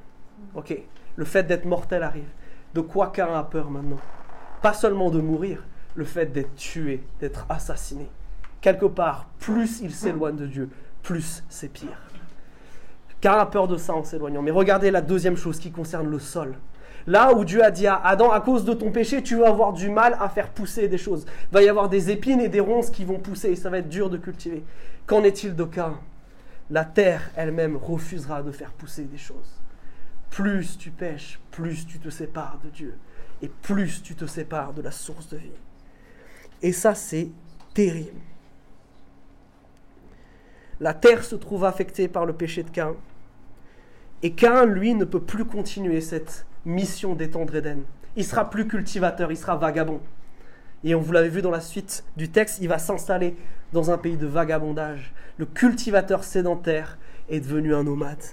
[1.15, 2.29] Le fait d'être mortel arrive.
[2.73, 3.99] De quoi qu'un a peur maintenant?
[4.61, 8.07] Pas seulement de mourir, le fait d'être tué, d'être assassiné.
[8.61, 10.69] Quelque part, plus il s'éloigne de Dieu,
[11.01, 12.08] plus c'est pire.
[13.21, 14.41] Car a peur de ça en s'éloignant.
[14.41, 16.55] Mais regardez la deuxième chose qui concerne le sol.
[17.07, 19.73] Là où Dieu a dit à Adam, à cause de ton péché, tu vas avoir
[19.73, 21.25] du mal à faire pousser des choses.
[21.51, 23.79] Il va y avoir des épines et des ronces qui vont pousser et ça va
[23.79, 24.63] être dur de cultiver.
[25.05, 25.97] Qu'en est-il de Cain
[26.69, 29.59] La terre elle-même refusera de faire pousser des choses.
[30.29, 32.95] Plus tu pêches, plus tu te sépares de Dieu
[33.41, 35.49] et plus tu te sépares de la source de vie.
[36.61, 37.29] Et ça, c'est
[37.73, 38.19] terrible.
[40.79, 42.95] La terre se trouve affectée par le péché de Cain.
[44.23, 47.83] Et Cain, lui, ne peut plus continuer cette mission d'étendre Éden.
[48.15, 50.01] Il sera plus cultivateur, il sera vagabond.
[50.83, 53.35] Et on vous l'avait vu dans la suite du texte, il va s'installer
[53.73, 55.13] dans un pays de vagabondage.
[55.37, 58.23] Le cultivateur sédentaire est devenu un nomade.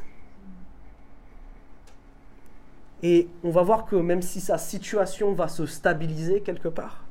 [3.02, 7.04] Et on va voir que même si sa situation va se stabiliser quelque part,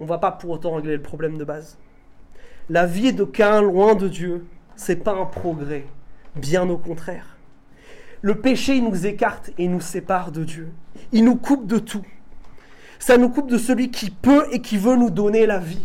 [0.00, 1.78] on ne va pas pour autant régler le problème de base.
[2.70, 4.46] La vie de Cain loin de Dieu,
[4.76, 5.84] c'est pas un progrès,
[6.36, 7.36] bien au contraire.
[8.20, 10.72] Le péché nous écarte et nous sépare de Dieu.
[11.10, 12.06] Il nous coupe de tout.
[13.00, 15.82] Ça nous coupe de celui qui peut et qui veut nous donner la vie.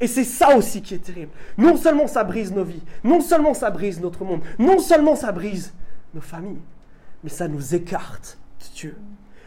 [0.00, 1.32] Et c'est ça aussi qui est terrible.
[1.58, 5.32] Non seulement ça brise nos vies, non seulement ça brise notre monde, non seulement ça
[5.32, 5.74] brise
[6.14, 6.62] nos familles,
[7.24, 8.96] mais ça nous écarte de Dieu,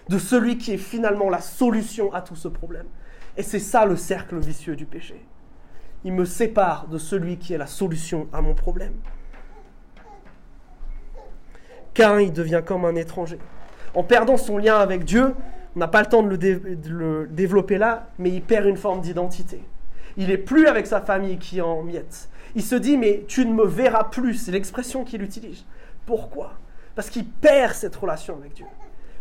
[0.09, 2.87] de celui qui est finalement la solution à tout ce problème.
[3.37, 5.25] Et c'est ça le cercle vicieux du péché.
[6.05, 8.93] Il me sépare de celui qui est la solution à mon problème.
[11.93, 13.39] Cain, il devient comme un étranger.
[13.93, 15.35] En perdant son lien avec Dieu,
[15.75, 16.35] on n'a pas le temps de
[16.89, 19.61] le, développer là, mais il perd une forme d'identité.
[20.17, 22.29] Il n'est plus avec sa famille qui en miettes.
[22.55, 24.35] Il se dit, mais tu ne me verras plus.
[24.35, 25.65] C'est l'expression qu'il utilise.
[26.05, 26.53] Pourquoi?
[26.95, 28.65] Parce qu'il perd cette relation avec Dieu.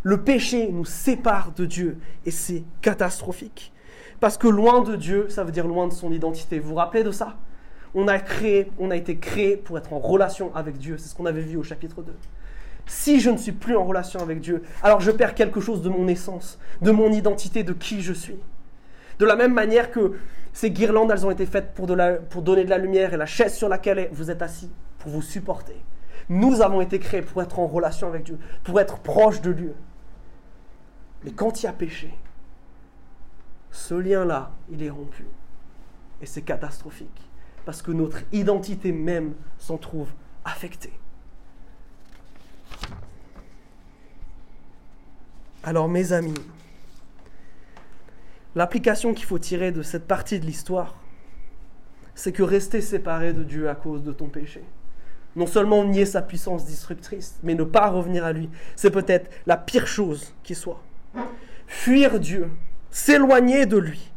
[0.03, 3.73] Le péché nous sépare de Dieu et c'est catastrophique.
[4.23, 6.61] Parce que loin de Dieu, ça veut dire loin de son identité.
[6.61, 7.35] Vous vous rappelez de ça?
[7.93, 10.97] On a, été créé pour être en relation avec Dieu.
[10.97, 12.15] C'est ce qu'on avait vu au chapitre 2
[12.87, 15.89] si je ne suis plus en relation avec Dieu, alors je perds quelque chose de
[15.89, 18.39] mon essence, de mon identité, de qui je suis.
[19.19, 20.19] De la même manière que
[20.53, 21.89] ces guirlandes, elles ont été faites pour,
[22.31, 25.23] pour donner de la lumière et la chaise sur laquelle vous êtes assis, pour vous
[25.23, 25.77] supporter.
[26.29, 29.75] Nous avons été créés pour être en relation avec Dieu, pour être proche de Dieu.
[31.25, 32.13] Mais quand il y a péché,
[33.73, 35.25] ce lien-là, il est rompu.
[36.21, 37.09] Et c'est catastrophique.
[37.65, 40.11] Parce que notre identité même s'en trouve
[40.45, 40.93] affectée.
[45.65, 46.35] Alors mes amis,
[48.55, 50.97] l'application qu'il faut tirer de cette partie de l'histoire,
[52.15, 54.63] c'est que rester séparé de Dieu à cause de ton péché,
[55.37, 59.57] non seulement nier sa puissance destructrice, mais ne pas revenir à lui, c'est peut-être la
[59.57, 60.83] pire chose qui soit.
[61.69, 62.51] Fuir Dieu,
[62.93, 64.13] s'éloigner de lui,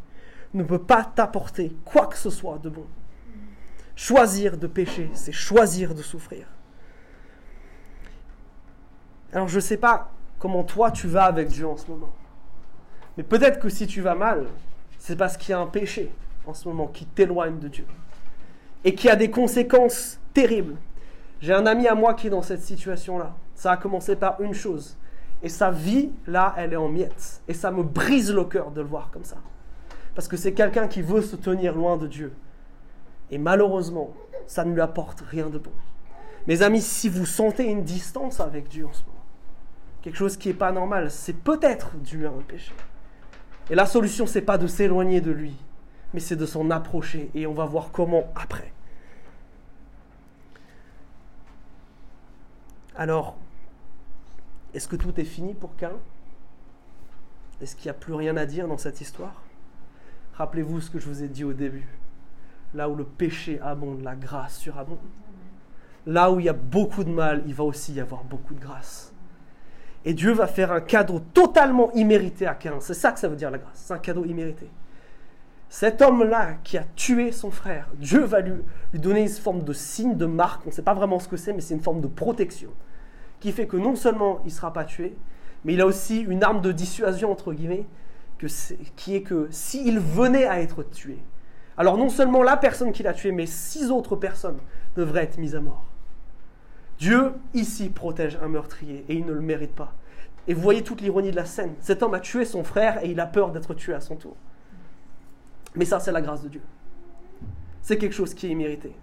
[0.54, 2.86] ne peut pas t'apporter quoi que ce soit de bon.
[3.96, 6.46] Choisir de pécher, c'est choisir de souffrir.
[9.34, 12.14] Alors je ne sais pas comment toi tu vas avec Dieu en ce moment.
[13.18, 14.46] Mais peut-être que si tu vas mal,
[15.00, 16.12] c'est parce qu'il y a un péché
[16.46, 17.86] en ce moment qui t'éloigne de Dieu
[18.84, 20.76] et qui a des conséquences terribles.
[21.42, 23.36] J'ai un ami à moi qui est dans cette situation-là.
[23.56, 24.98] Ça a commencé par une chose.
[25.44, 27.42] Et sa vie, là, elle est en miettes.
[27.48, 29.38] Et ça me brise le cœur de le voir comme ça.
[30.16, 32.34] Parce que c'est quelqu'un qui veut se tenir loin de Dieu.
[33.32, 34.14] Et malheureusement,
[34.48, 35.72] ça ne lui apporte rien de bon.
[36.48, 39.14] Mes amis, si vous sentez une distance avec Dieu en ce moment,
[40.02, 42.74] quelque chose qui n'est pas normal, c'est peut-être dû à un péché.
[43.70, 45.56] Et la solution, c'est pas de s'éloigner de lui,
[46.14, 47.32] mais c'est de s'en approcher.
[47.34, 48.72] Et on va voir comment après.
[52.96, 53.36] Alors,
[54.76, 55.94] est-ce que tout est fini pour Cain?
[57.62, 59.42] Est-ce qu'il n'y a plus rien à dire dans cette histoire?
[60.34, 61.88] Rappelez-vous ce que je vous ai dit au début.
[62.74, 64.98] Là où le péché abonde, la grâce surabonde.
[66.06, 68.60] Là où il y a beaucoup de mal, il va aussi y avoir beaucoup de
[68.60, 69.14] grâce.
[70.04, 72.80] Et Dieu va faire un cadeau totalement immérité à Cain.
[72.82, 73.76] C'est ça que ça veut dire la grâce.
[73.76, 74.70] C'est un cadeau immérité.
[75.70, 78.62] Cet homme-là qui a tué son frère, Dieu va lui,
[78.92, 81.38] lui donner une forme de signe, de marque, on ne sait pas vraiment ce que
[81.38, 82.70] c'est, mais c'est une forme de protection,
[83.46, 85.16] qui fait que non seulement il ne sera pas tué,
[85.66, 87.86] mais il a aussi une arme de dissuasion, entre guillemets,
[88.96, 91.20] qui est que s'il venait à être tué,
[91.78, 94.58] alors non seulement la personne qui l'a tué, mais six autres personnes
[94.96, 95.86] devraient être mises à mort.
[96.98, 99.94] Dieu, ici, protège un meurtrier et il ne le mérite pas.
[100.48, 101.76] Et vous voyez toute l'ironie de la scène.
[101.82, 104.36] Cet homme a tué son frère et il a peur d'être tué à son tour.
[105.76, 106.62] Mais ça, c'est la grâce de Dieu.
[107.84, 108.96] C'est quelque chose qui est mérité.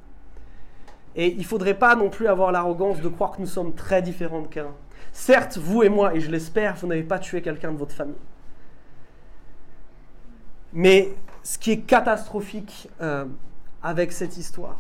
[1.17, 4.03] Et il ne faudrait pas non plus avoir l'arrogance de croire que nous sommes très
[4.03, 4.73] différents de qu'un.
[5.13, 8.15] Certes, vous et moi, et je l'espère, vous n'avez pas tué quelqu'un de votre famille.
[10.73, 11.11] Mais
[11.43, 13.27] ce qui est catastrophique euh,
[13.83, 14.79] avec cette histoire,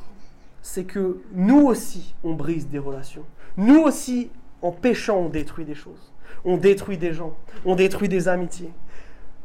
[0.62, 3.24] c'est que nous aussi, on brise des relations.
[3.56, 4.30] Nous aussi,
[4.62, 6.12] en péchant, on détruit des choses.
[6.44, 7.36] On détruit des gens.
[7.64, 8.72] On détruit des amitiés.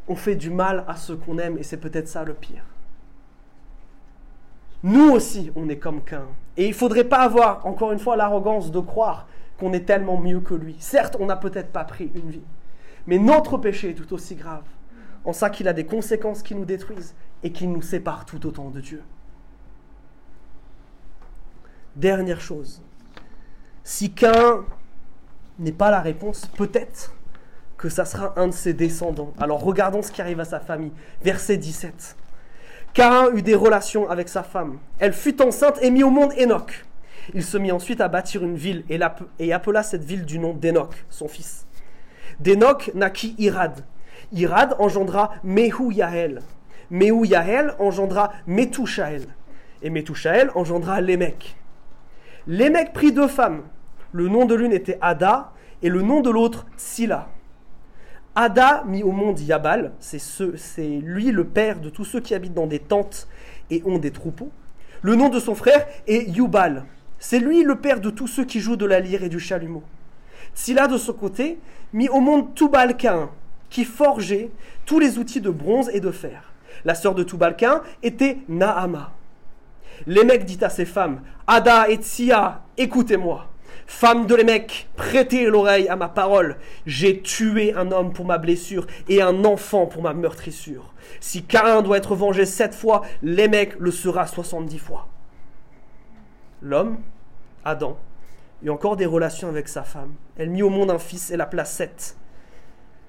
[0.08, 2.63] On fait du mal à ceux qu'on aime et c'est peut-être ça le pire.
[4.83, 6.27] Nous aussi, on est comme qu'un.
[6.55, 9.27] Et il ne faudrait pas avoir, encore une fois, l'arrogance de croire
[9.59, 10.75] qu'on est tellement mieux que lui.
[10.79, 12.45] Certes, on n'a peut-être pas pris une vie.
[13.07, 14.65] Mais notre péché est tout aussi grave,
[15.23, 18.69] en ça qu'il a des conséquences qui nous détruisent et qui nous séparent tout autant
[18.69, 19.01] de Dieu.
[21.95, 22.81] Dernière chose,
[23.83, 24.65] si qu'un
[25.57, 27.13] n'est pas la réponse, peut-être
[27.77, 29.33] que ça sera un de ses descendants.
[29.39, 30.91] Alors regardons ce qui arrive à sa famille.
[31.21, 32.15] Verset 17.
[32.97, 34.79] Cain eut des relations avec sa femme.
[34.97, 36.83] Elle fut enceinte et mit au monde Enoch.
[37.36, 41.05] Il se mit ensuite à bâtir une ville et, appela cette ville du nom d'Enoch,
[41.07, 41.67] son fils.
[42.39, 43.86] D'Enoch naquit Irad.
[44.31, 46.41] Irad engendra Mehu Yael.
[46.89, 49.27] Mehu Yael engendra Metushael.
[49.83, 51.55] Et Metushael engendra Lémec.
[52.47, 53.62] Lémec prit deux femmes.
[54.12, 55.51] Le nom de l'une était Ada
[55.83, 57.29] et le nom de l'autre Silla.
[58.39, 60.19] Ada mit au monde Yabal, c'est
[61.02, 63.28] lui le père de tous ceux qui habitent dans des tentes
[63.71, 64.52] et ont des troupeaux.
[65.02, 66.86] Le nom de son frère est Yubal,
[67.17, 69.82] c'est lui le père de tous ceux qui jouent de la lyre et du chalumeau.
[70.54, 71.58] Silla, de son côté,
[71.93, 73.32] mit au monde Tubalcain,
[73.71, 74.52] qui forgeait
[74.86, 76.54] tous les outils de bronze et de fer.
[76.86, 79.13] La sœur de Tubalcain était Naama.
[80.06, 83.47] Lémec dit à ses femmes Ada et Tsia, écoutez-moi.
[83.88, 86.58] Femme de Lémec, prêtez l'oreille à ma parole.
[86.86, 90.93] J'ai tué un homme pour ma blessure et un enfant pour ma meurtrissure.
[91.19, 95.08] Si Cain doit être vengé sept fois, Lémec le sera soixante-dix fois
[96.62, 96.97] l'homme,
[97.63, 97.97] Adam,
[98.63, 100.13] eut encore des relations avec sa femme.
[100.38, 102.17] Elle mit au monde un fils et l'appela Seth,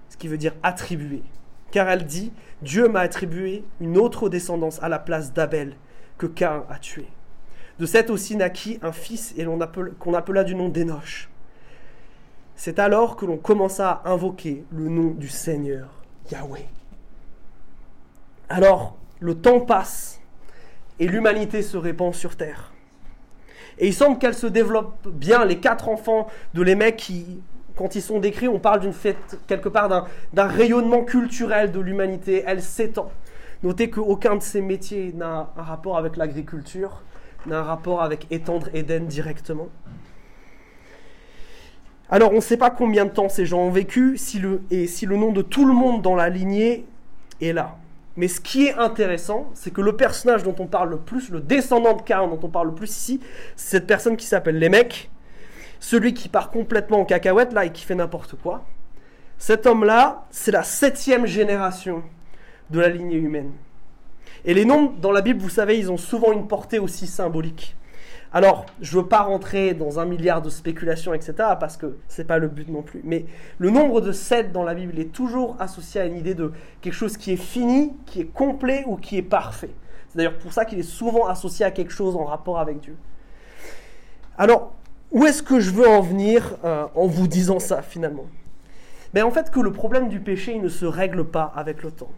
[0.08, 1.22] ce qui veut dire attribuer.
[1.70, 5.76] Car elle dit Dieu m'a attribué une autre descendance à la place d'Abel
[6.16, 7.06] que Cain a tué.
[7.78, 9.34] De Seth aussi naquit un fils
[9.98, 11.28] qu'on appela du nom d'Enoch.
[12.56, 15.88] C'est alors que l'on commença à invoquer le nom du Seigneur,
[16.32, 16.66] Yahweh.
[18.48, 20.20] Alors, le temps passe
[20.98, 22.72] et l'humanité se répand sur terre.
[23.78, 25.44] Et il semble qu'elle se développe bien.
[25.44, 27.40] Les quatre enfants de les mecs qui,
[27.76, 32.42] quand ils sont décrits, on parle d'une fête, quelque part, d'un rayonnement culturel de l'humanité.
[32.44, 33.12] Elle s'étend.
[33.62, 37.02] Notez qu'aucun de ces métiers n'a un rapport avec l'agriculture,
[37.52, 39.68] un rapport avec étendre Éden directement.
[42.10, 44.86] Alors on ne sait pas combien de temps ces gens ont vécu si le, et
[44.86, 46.86] si le nom de tout le monde dans la lignée
[47.40, 47.76] est là.
[48.16, 51.40] Mais ce qui est intéressant, c'est que le personnage dont on parle le plus, le
[51.40, 53.20] descendant de Cain dont on parle le plus ici,
[53.54, 55.10] c'est cette personne qui s'appelle Lémec,
[55.80, 58.64] celui qui part complètement en cacahuète là et qui fait n'importe quoi.
[59.36, 62.02] Cet homme-là, c'est la septième génération
[62.70, 63.52] de la lignée humaine.
[64.48, 67.76] Et les noms dans la Bible, vous savez, ils ont souvent une portée aussi symbolique.
[68.32, 72.22] Alors, je ne veux pas rentrer dans un milliard de spéculations, etc., parce que ce
[72.22, 73.02] n'est pas le but non plus.
[73.04, 73.26] Mais
[73.58, 76.94] le nombre de sept dans la Bible est toujours associé à une idée de quelque
[76.94, 79.74] chose qui est fini, qui est complet ou qui est parfait.
[80.08, 82.96] C'est d'ailleurs pour ça qu'il est souvent associé à quelque chose en rapport avec Dieu.
[84.38, 84.72] Alors,
[85.10, 88.26] où est-ce que je veux en venir euh, en vous disant ça finalement?
[89.12, 92.12] Ben, En fait, que le problème du péché, ne se règle pas avec le temps.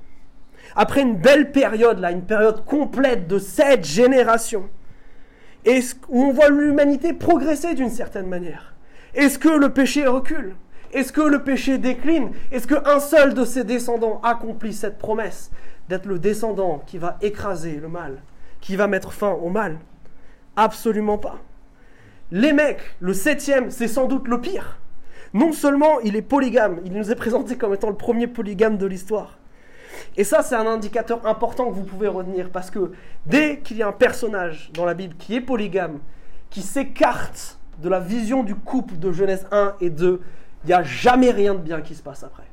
[0.76, 4.68] Après une belle période, là, une période complète de sept générations,
[5.64, 8.74] est-ce qu'on voit l'humanité progresser d'une certaine manière?
[9.14, 10.54] Est-ce que le péché recule?
[10.92, 12.30] Est-ce que le péché décline?
[12.50, 15.50] Est-ce qu'un seul de ses descendants accomplit cette promesse
[15.88, 18.22] d'être le descendant qui va écraser le mal,
[18.60, 19.78] qui va mettre fin au mal?
[20.56, 21.38] Absolument pas.
[22.32, 24.78] Les mecs, le septième, c'est sans doute le pire.
[25.32, 28.86] Non seulement il est polygame, il nous est présenté comme étant le premier polygame de
[28.86, 29.38] l'histoire,
[30.16, 32.92] et ça, c'est un indicateur important que vous pouvez retenir parce que
[33.26, 35.98] dès qu'il y a un personnage dans la Bible qui est polygame,
[36.50, 40.20] qui s'écarte de la vision du couple de Genèse 1 et 2,
[40.64, 42.44] il n'y a jamais rien de bien qui se passe après.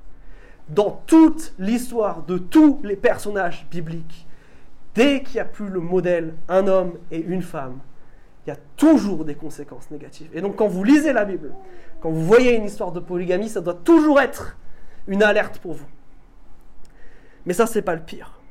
[0.70, 4.28] Dans toute l'histoire de tous les personnages bibliques,
[4.96, 7.80] dès qu'il n'y a plus le modèle un homme et une femme,
[8.46, 10.30] il y a toujours des conséquences négatives.
[10.34, 11.54] Et donc quand vous lisez la Bible,
[12.02, 14.58] quand vous voyez une histoire de polygamie, ça doit toujours être
[15.08, 15.88] une alerte pour vous.
[17.48, 18.42] Mais ça, c'est pas le pire.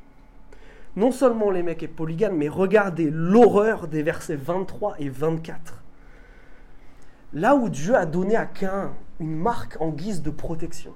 [0.95, 5.83] Non seulement les mecs est polygame, mais regardez l'horreur des versets 23 et 24.
[7.33, 10.93] Là où Dieu a donné à Cain une marque en guise de protection,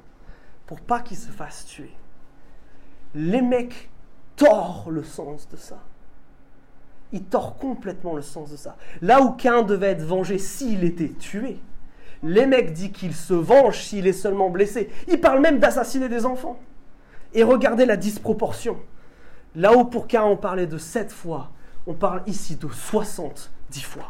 [0.66, 1.92] pour pas qu'il se fasse tuer,
[3.14, 3.92] les mecs
[4.36, 5.78] tord le sens de ça.
[7.12, 8.78] Il tord complètement le sens de ça.
[9.04, 11.60] Là où Cain devait être vengé s'il était tué,
[12.24, 14.90] les mecs dit qu'il se venge s'il est seulement blessé.
[15.08, 16.58] Il parle même d'assassiner des enfants.
[17.34, 18.78] Et regardez la disproportion.
[19.56, 21.52] Là où pour Cain on parlait de sept fois,
[21.88, 24.10] on parle ici de 70 dix fois.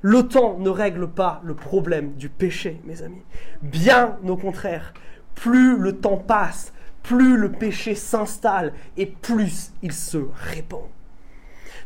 [0.00, 3.22] Le temps ne règle pas le problème du péché, mes amis.
[3.62, 4.94] Bien au contraire,
[5.34, 10.84] plus le temps passe, plus le péché s'installe et plus il se répand.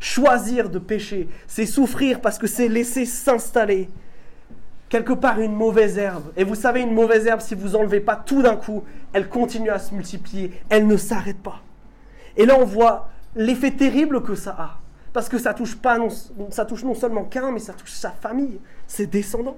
[0.01, 3.89] Choisir de pécher, c'est souffrir parce que c'est laisser s'installer
[4.93, 6.35] quelque part une mauvaise herbe.
[6.37, 9.71] Et vous savez, une mauvaise herbe, si vous enlevez pas tout d'un coup, elle continue
[9.71, 11.63] à se multiplier, elle ne s'arrête pas.
[12.37, 14.81] Et là, on voit l'effet terrible que ça a.
[15.15, 16.09] Parce que ça touche, pas non,
[16.51, 19.57] ça touche non seulement qu'un, mais ça touche sa famille, ses descendants.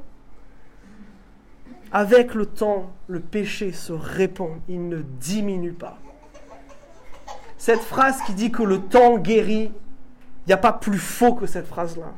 [1.90, 5.98] Avec le temps, le péché se répand, il ne diminue pas.
[7.58, 11.46] Cette phrase qui dit que le temps guérit, il n'y a pas plus faux que
[11.46, 12.12] cette phrase-là.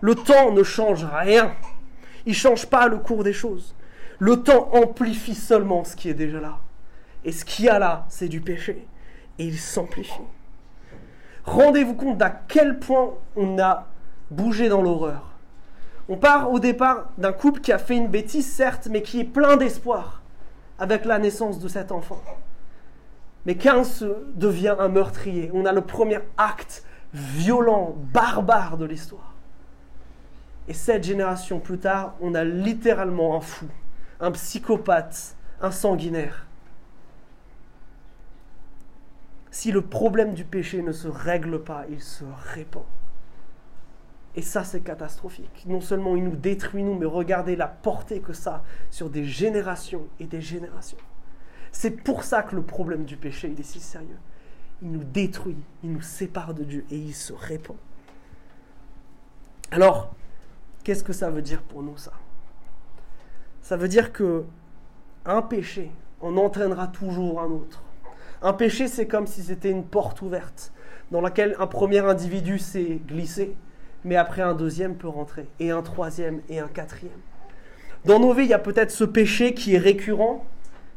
[0.00, 1.52] Le temps ne change rien.
[2.26, 3.74] Il ne change pas le cours des choses.
[4.18, 6.58] Le temps amplifie seulement ce qui est déjà là.
[7.24, 8.86] Et ce qu'il y a là, c'est du péché.
[9.38, 10.12] Et il s'amplifie.
[11.44, 13.88] Rendez-vous compte d'à quel point on a
[14.30, 15.32] bougé dans l'horreur.
[16.08, 19.24] On part au départ d'un couple qui a fait une bêtise, certes, mais qui est
[19.24, 20.22] plein d'espoir
[20.78, 22.20] avec la naissance de cet enfant.
[23.46, 23.82] Mais qu'un
[24.34, 25.50] devient un meurtrier.
[25.52, 29.31] On a le premier acte violent, barbare de l'histoire.
[30.68, 33.66] Et sept générations plus tard, on a littéralement un fou,
[34.20, 36.46] un psychopathe, un sanguinaire.
[39.50, 42.84] Si le problème du péché ne se règle pas, il se répand.
[44.34, 45.64] Et ça, c'est catastrophique.
[45.66, 49.24] Non seulement il nous détruit, nous, mais regardez la portée que ça a sur des
[49.24, 50.96] générations et des générations.
[51.70, 54.18] C'est pour ça que le problème du péché, il est si sérieux.
[54.80, 57.76] Il nous détruit, il nous sépare de Dieu et il se répand.
[59.70, 60.14] Alors,
[60.84, 62.12] qu'est-ce que ça veut dire pour nous, ça?
[63.60, 64.44] Ça veut dire que
[65.24, 65.90] un péché
[66.20, 67.82] en entraînera toujours un autre.
[68.42, 70.72] Un péché, c'est comme si c'était une porte ouverte
[71.10, 73.54] dans laquelle un premier individu s'est glissé
[74.04, 77.18] mais après un deuxième peut rentrer, et un troisième, et un quatrième.
[78.04, 80.44] Dans nos vies, il y a peut-être ce péché qui est récurrent,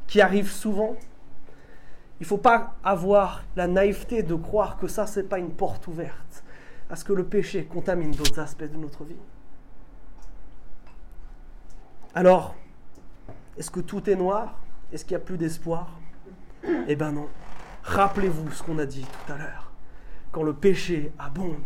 [0.07, 0.95] qui arrive souvent.
[2.19, 5.51] Il ne faut pas avoir la naïveté de croire que ça, ce n'est pas une
[5.51, 6.43] porte ouverte
[6.89, 9.15] à ce que le péché contamine d'autres aspects de notre vie.
[12.17, 12.55] Alors,
[13.57, 14.57] est-ce que tout est noir?
[14.93, 15.89] Est-ce qu'il n'y a plus d'espoir?
[16.87, 17.27] Eh bien non.
[17.83, 19.71] Rappelez-vous ce qu'on a dit tout à l'heure.
[20.31, 21.59] Quand le péché abonde,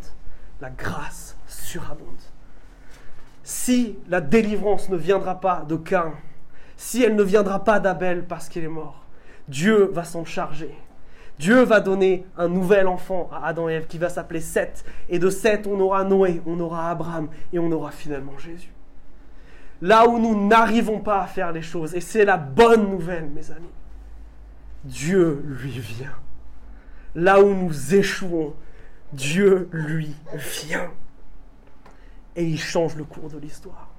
[0.59, 2.07] la grâce surabonde.
[3.43, 6.13] Si la délivrance ne viendra pas de Cain,
[6.77, 9.05] si elle ne viendra pas d'Abel parce qu'il est mort,
[9.47, 10.75] Dieu va s'en charger.
[11.37, 14.83] Dieu va donner un nouvel enfant à Adam et Ève qui va s'appeler Seth.
[15.09, 18.73] Et de Seth, on aura Noé, on aura Abraham et on aura finalement Jésus.
[19.81, 23.51] Là où nous n'arrivons pas à faire les choses, et c'est la bonne nouvelle, mes
[23.51, 23.69] amis,
[24.83, 26.15] Dieu lui vient.
[27.15, 28.53] Là où nous échouons,
[29.13, 30.91] Dieu lui vient.
[32.35, 33.89] Et il change le cours de l'histoire.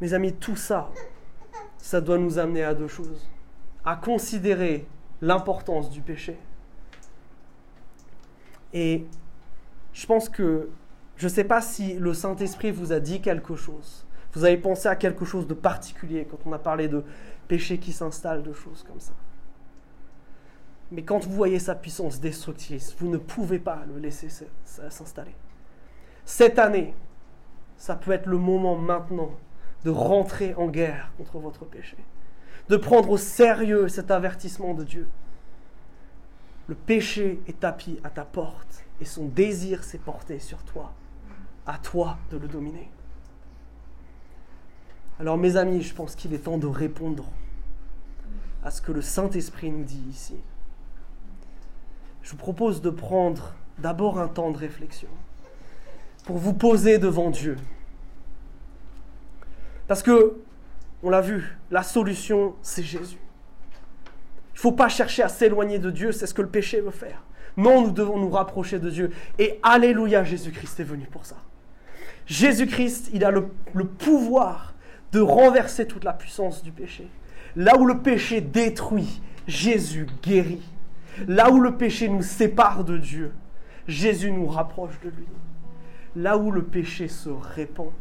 [0.00, 0.90] Mes amis, tout ça,
[1.78, 3.28] ça doit nous amener à deux choses.
[3.84, 4.86] À considérer
[5.22, 6.36] l'importance du péché.
[8.72, 9.06] Et
[9.92, 10.68] je pense que,
[11.24, 14.04] je ne sais pas si le Saint-Esprit vous a dit quelque chose.
[14.34, 17.02] Vous avez pensé à quelque chose de particulier quand on a parlé de
[17.48, 19.14] péché qui s'installe, de choses comme ça.
[20.92, 24.28] Mais quand vous voyez sa puissance destructrice, vous ne pouvez pas le laisser
[24.66, 25.34] s'installer.
[26.26, 26.94] Cette année,
[27.78, 29.30] ça peut être le moment maintenant
[29.82, 31.96] de rentrer en guerre contre votre péché,
[32.68, 35.08] de prendre au sérieux cet avertissement de Dieu.
[36.68, 40.92] Le péché est tapis à ta porte et son désir s'est porté sur toi.
[41.66, 42.90] À toi de le dominer.
[45.20, 47.24] Alors mes amis, je pense qu'il est temps de répondre
[48.64, 50.36] à ce que le Saint-Esprit nous dit ici
[52.24, 55.08] je vous propose de prendre d'abord un temps de réflexion
[56.24, 57.56] pour vous poser devant Dieu.
[59.86, 60.38] Parce que,
[61.02, 63.18] on l'a vu, la solution, c'est Jésus.
[64.52, 66.90] Il ne faut pas chercher à s'éloigner de Dieu, c'est ce que le péché veut
[66.90, 67.22] faire.
[67.58, 69.10] Non, nous devons nous rapprocher de Dieu.
[69.38, 71.36] Et Alléluia, Jésus-Christ est venu pour ça.
[72.26, 73.46] Jésus-Christ, il a le,
[73.84, 74.74] pouvoir
[75.12, 77.08] de renverser toute la puissance du péché.
[77.56, 80.62] Là où le péché détruit, Jésus guérit.
[81.28, 83.32] Là où le péché nous sépare de Dieu,
[83.86, 85.26] Jésus nous rapproche de lui.
[86.16, 87.92] Là où le péché se répand,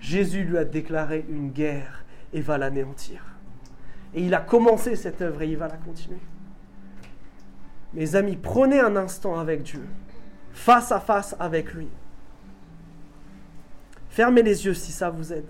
[0.00, 3.22] Jésus lui a déclaré une guerre et va l'anéantir.
[4.14, 6.20] Et il a commencé cette œuvre et il va la continuer.
[7.94, 9.84] Mes amis, prenez un instant avec Dieu,
[10.52, 11.88] face à face avec lui.
[14.16, 15.44] Fermez les yeux si ça vous aide.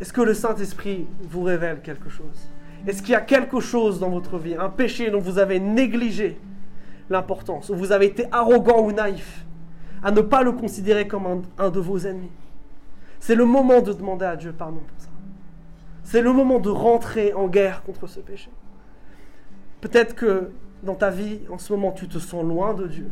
[0.00, 2.48] Est-ce que le Saint-Esprit vous révèle quelque chose?
[2.86, 6.40] Est-ce qu'il y a quelque chose dans votre vie, un péché dont vous avez négligé
[7.10, 9.44] l'importance, où vous avez été arrogant ou naïf,
[10.02, 12.32] à ne pas le considérer comme un, un de vos ennemis?
[13.20, 15.10] C'est le moment de demander à Dieu pardon pour ça.
[16.04, 18.48] C'est le moment de rentrer en guerre contre ce péché.
[19.82, 20.52] Peut-être que
[20.82, 23.10] dans ta vie, en ce moment, tu te sens loin de Dieu.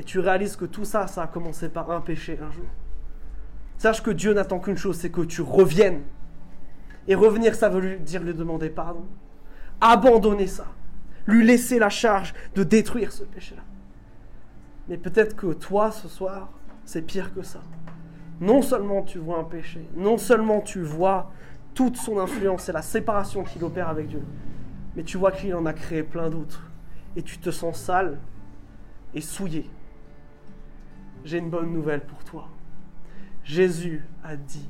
[0.00, 2.64] Et tu réalises que tout ça, ça a commencé par un péché un jour.
[3.76, 6.00] Sache que Dieu n'attend qu'une chose, c'est que tu reviennes.
[7.06, 9.04] Et revenir, ça veut dire lui demander pardon.
[9.82, 10.64] Abandonner ça.
[11.26, 13.60] Lui laisser la charge de détruire ce péché-là.
[14.88, 16.48] Mais peut-être que toi, ce soir,
[16.86, 17.60] c'est pire que ça.
[18.40, 21.30] Non seulement tu vois un péché, non seulement tu vois
[21.74, 24.22] toute son influence et la séparation qu'il opère avec Dieu,
[24.96, 26.62] mais tu vois qu'il en a créé plein d'autres.
[27.16, 28.18] Et tu te sens sale
[29.12, 29.68] et souillé.
[31.24, 32.48] J'ai une bonne nouvelle pour toi.
[33.44, 34.68] Jésus a dit,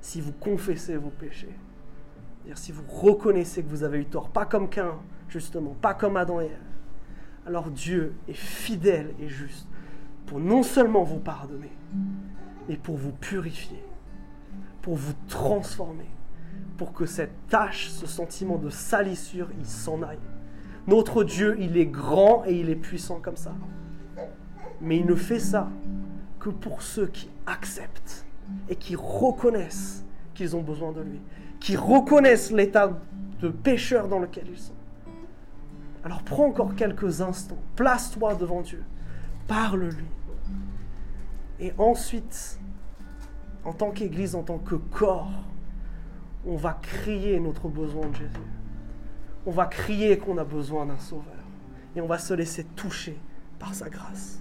[0.00, 1.54] si vous confessez vos péchés,
[2.38, 4.94] c'est-à-dire si vous reconnaissez que vous avez eu tort, pas comme qu'un,
[5.28, 6.58] justement, pas comme Adam et Ève,
[7.46, 9.66] alors Dieu est fidèle et juste
[10.26, 11.72] pour non seulement vous pardonner,
[12.68, 13.82] mais pour vous purifier,
[14.82, 16.08] pour vous transformer,
[16.76, 20.18] pour que cette tâche, ce sentiment de salissure, il s'en aille.
[20.86, 23.54] Notre Dieu, il est grand et il est puissant comme ça.
[24.80, 25.68] Mais il ne fait ça
[26.38, 28.24] que pour ceux qui acceptent
[28.68, 30.04] et qui reconnaissent
[30.34, 31.20] qu'ils ont besoin de lui,
[31.60, 32.98] qui reconnaissent l'état
[33.40, 34.72] de pécheur dans lequel ils sont.
[36.02, 38.82] Alors prends encore quelques instants, place-toi devant Dieu,
[39.46, 40.06] parle-lui.
[41.58, 42.58] Et ensuite,
[43.64, 45.30] en tant qu'Église, en tant que corps,
[46.46, 48.30] on va crier notre besoin de Jésus.
[49.44, 51.34] On va crier qu'on a besoin d'un sauveur.
[51.94, 53.18] Et on va se laisser toucher
[53.60, 54.40] par sa grâce.